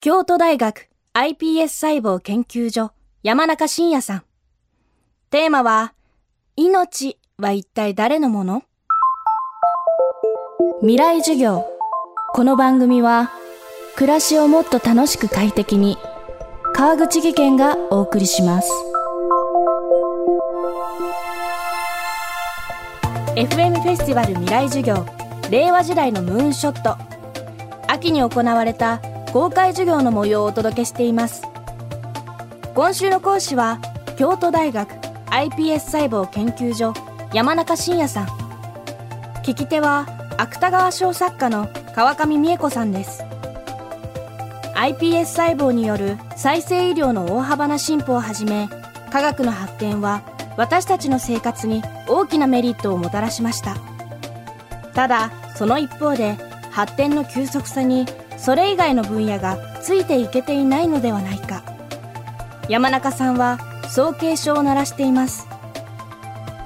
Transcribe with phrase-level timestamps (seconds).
[0.00, 2.92] 京都大学 iPS 細胞研究所
[3.24, 4.22] 山中伸也さん。
[5.30, 5.92] テーマは、
[6.54, 8.62] 命は一体誰のもの？
[10.82, 11.66] 未来授業。
[12.32, 13.32] この番組は、
[13.96, 15.98] 暮らしをもっと楽しく快適に、
[16.74, 18.70] 川口義賢がお送りします。
[23.34, 25.04] FM フェスティバル未来授業
[25.50, 26.96] 令和時代のムーンショット
[27.88, 29.00] 秋に行われた
[29.32, 31.42] 公開授業の模様をお届けしています。
[32.74, 33.78] 今週の講師は
[34.16, 34.90] 京都大学
[35.26, 36.94] iPS 細胞研究所
[37.34, 38.26] 山中伸也さん。
[39.42, 40.06] 聞き手は
[40.38, 43.22] 芥川賞作家の川上美恵子さんです。
[44.74, 48.68] iPS 細胞による再生医療の大幅な進歩をはじめ
[49.10, 50.22] 科学の発展は
[50.56, 53.76] 私たちの生活に大きなメリットをもたらしました。
[54.94, 56.36] ただその一方で
[56.70, 58.06] 発展の急速さに
[58.38, 61.62] それ以外の分野がついていけていないのではないか。
[62.68, 63.58] 山中さんは
[63.90, 65.46] そう警鐘を鳴らしています。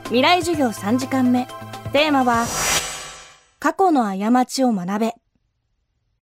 [0.04, 1.46] 未来授業3時間目。
[1.92, 2.46] テーマは
[3.58, 5.14] 過去の過ちを学べ。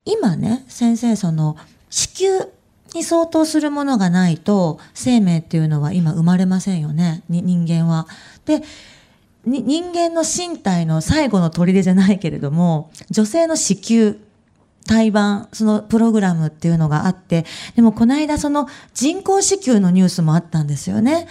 [0.05, 1.57] 今ね先生その
[1.89, 2.47] 子宮
[2.95, 7.23] に相当するものがないと生命っていうのは今生まれませんよね。
[7.29, 8.07] 人間は。
[8.45, 8.63] で
[9.47, 14.15] 人間の身体の最後の砦じゃないけれども女性の子宮
[14.87, 17.45] 胎盤、そのプログラムっていうのがあって、
[17.77, 21.29] でもこの間その人工子宮のニュースもあったんですよね。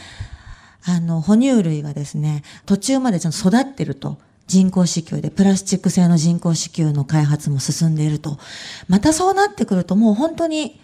[0.85, 4.17] あの、哺乳類がですね、途中までちゃんと育ってると。
[4.47, 8.39] 人工子宮で、プラスチック製の人工子宮の開発も進んでいると。
[8.87, 10.81] またそうなってくるともう本当に、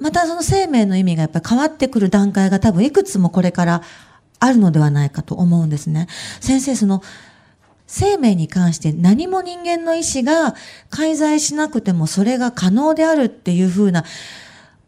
[0.00, 3.82] またその生命の意味がやっぱり変わってくる段階が多分いくつもこれから
[4.40, 6.08] あるのではないかと思うんですね。
[6.40, 7.02] 先生、その、
[7.88, 10.54] 生命に関して何も人間の意志が
[10.90, 14.04] 介在しなくてもそれが可能であるっていうふうな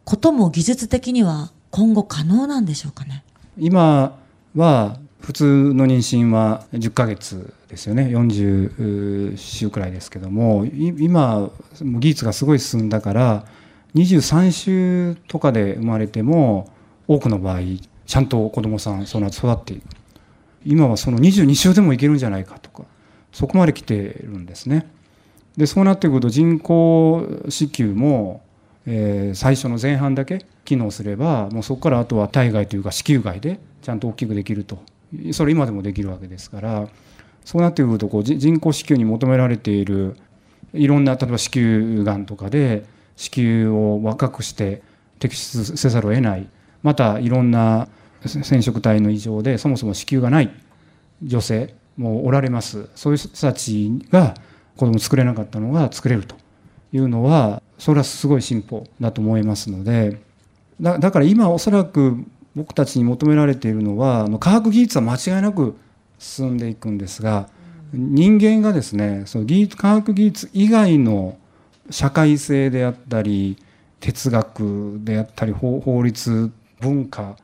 [0.05, 3.23] ことも技術的には今後可能なんでしょうかね？
[3.57, 4.17] 今
[4.55, 8.03] は普通の妊娠は10ヶ月ですよね。
[8.03, 11.49] 40週くらいですけども今
[11.81, 13.45] 技術がすごい進んだから
[13.95, 16.69] 23週とかで生まれても
[17.07, 17.59] 多くの場合
[18.05, 19.83] ちゃんと子どもさんその後育っていく。
[20.63, 22.83] 今はその22週でもいけるんじゃないかとか
[23.31, 24.87] そこまで来てるんですね。
[25.57, 28.41] でそうなってくると人工子宮も、
[28.85, 34.81] えー、最初の前半だけ機能すればもうそこからあとは体外というか子宮外でちゃんと大きくできると
[35.33, 36.87] それ今でもできるわけですから
[37.43, 40.15] そうなってくるとこう人工子宮に求められている
[40.73, 42.85] いろんな例えば子宮がんとかで
[43.17, 44.81] 子宮を若くして
[45.19, 46.47] 摘出せざるを得ない
[46.81, 47.87] またいろんな
[48.25, 50.51] 染色体の異常でそもそも子宮がない
[51.23, 52.89] 女性もおられます。
[52.95, 54.35] そういう人たちが
[54.75, 56.35] 子供作れなかったのが作れると
[56.93, 60.21] いうのはそれはすごい進歩だと思いますので。
[60.81, 62.25] だだから今おそらく
[62.55, 65.77] 僕たちに求められているのは科学技術は間違いなく
[66.19, 67.47] 進んでいくんですが
[67.93, 71.37] 人間がですねその技術科学技術以外の
[71.89, 73.57] 社会性であったり
[73.99, 77.37] 哲学であったり法律文化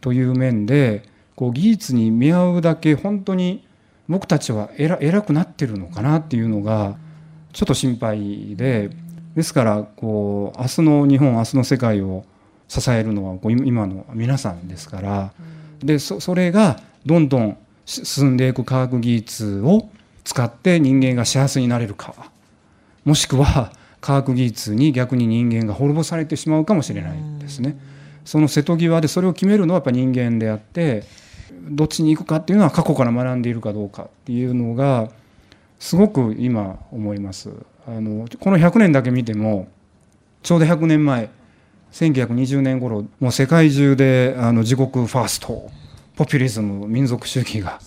[0.00, 1.02] という面で
[1.34, 3.66] こう技術に見合うだけ本当に
[4.08, 6.96] 僕たちは偉偉くなってるのかなっていうのが
[7.52, 8.90] ちょっと心配で
[9.34, 12.24] ですからこう明日の日本明日の世界を
[12.68, 15.32] 支えるのはこう今の皆さんですから
[15.80, 17.56] でそそれがどんどん
[17.86, 19.88] 進んでいく科学技術を
[20.24, 22.14] 使って人間が幸せになれるか
[23.04, 27.78] もしくは科学技術に逆に人間が滅ぼされてしまうかもしれないですね。
[28.24, 31.04] その瀬戸際でそれを決めるのはやっぱ人間であって
[31.64, 35.08] どっちに行くかっていうのは過去から学んでいるかどうかっていうのが
[35.78, 37.50] すごく今思います。
[37.86, 39.68] あのこの100年だけ見ても
[40.42, 41.28] ちょうど100年前
[41.92, 45.70] 1920年頃もう世界中であの自国ファースト
[46.16, 47.80] ポピュリズム民族主義が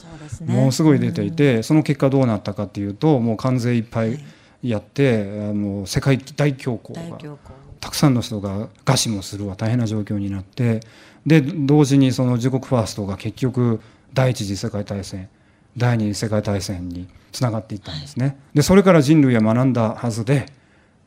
[0.46, 4.20] もうすごい出ていてその結果どうなったかっていうともう関税いっぱい
[4.64, 7.38] やってあの世界大恐慌が
[7.80, 10.82] たくさんの人が餓死もするわ大変な状況になって
[11.26, 13.82] で同時にその自国ファーストが結局
[14.14, 15.30] 第一次世界大戦
[15.78, 18.38] 第二次世界大戦につながっていったんですね。
[18.54, 20.48] でそれから人類は学んだはずで、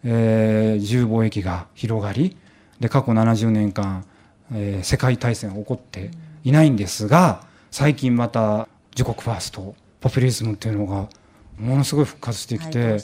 [0.05, 2.37] えー、自由貿易が広がり
[2.79, 4.05] で過去70年間、
[4.53, 6.11] えー、世界大戦は起こって
[6.45, 11.09] いないんですが最近また自国ファーストポピュリズムっていうのが
[11.61, 12.99] ものすごい復活してきて、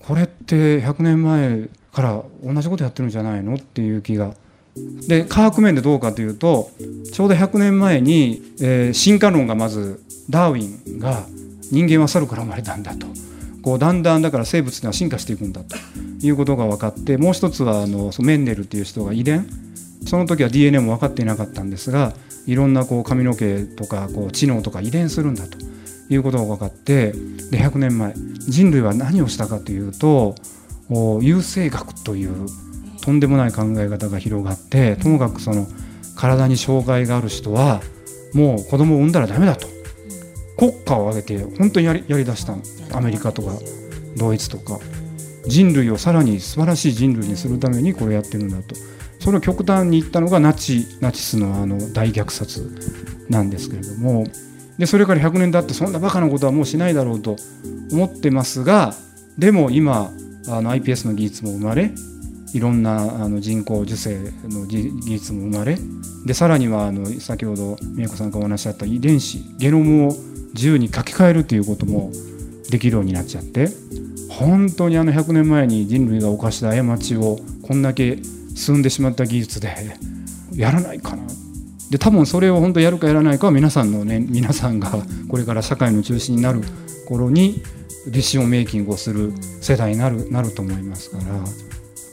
[0.00, 4.34] これって100年前から同じことやってるんじゃないのっていう気が。
[5.08, 6.70] で科学面でどうかというと
[7.10, 11.24] ちょうど100年前に、えー、進化論がまずダーウィンが
[11.72, 13.06] 人間は猿から生まれたんだと。
[13.62, 15.76] こうだんだんだから生物が進化していくんだと。
[16.22, 19.46] いうことが分かってもう一つはあのメンデルっていう人が遺伝。
[20.06, 22.12] その時は DNA も分かっていなかったんですが
[22.46, 25.58] いろんなこう髪の毛とかこう知能とか遺伝するんだと
[26.08, 27.12] いうことが分かって
[27.50, 30.34] で100年前人類は何をしたかというと
[31.20, 32.46] 優生学という
[33.02, 35.66] とんでもない考え方が広がってともかくその
[36.16, 37.80] 体に障害がある人は
[38.34, 39.68] もう子供を産んだらダメだと。
[40.58, 42.62] 国家を挙げて本当にやりやりだしたの。
[42.92, 43.52] アメリカとか
[44.16, 44.78] ドイツとか。
[45.46, 48.74] 人類をさらに素晴らしい人類にするためにこれやってるんだと。
[49.20, 52.68] それを極端に言ったのがナチナチスのあの大虐殺
[53.28, 54.24] なんですけれども
[54.78, 57.36] でそれから100年経ってそんなバカなことはもうしないだろうと
[57.92, 58.94] 思ってますが
[59.38, 60.10] でも今
[60.48, 61.92] あの iPS の技術も生まれ
[62.52, 65.78] いろんなあの人工授精の技術も生まれ
[66.24, 70.12] でさらにはあの先ほど美恵子さんからお話しあった遺伝子ゲノムを
[70.54, 72.10] 自由に書き換えるということも
[72.70, 73.68] できるようになっちゃって
[74.30, 78.18] 本当にあの100年前に人類が犯した過ちをこんだけ
[78.54, 79.96] 進んでしまった技術で
[80.52, 81.24] やらないかな
[81.90, 84.90] で多分それを本当やるかやらないかは皆さんのね皆さんが
[85.28, 86.62] これから社会の中心になる
[87.06, 87.62] 頃に
[88.06, 91.24] ディションメイキングをする世代になるなると思いますから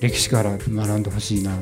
[0.01, 1.61] 歴史から学んでほしいな、はい、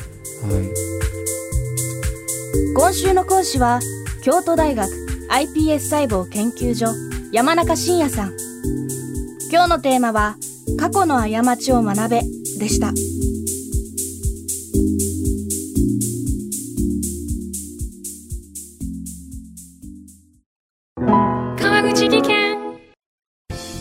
[2.76, 3.80] 今週の講師は
[4.24, 4.90] 京都大学
[5.30, 6.88] iPS 細胞研究所
[7.32, 8.36] 山中伸也さん。
[9.50, 10.36] 今日のテーマは
[10.78, 12.22] 過去の過ちを学べ
[12.58, 12.94] でした。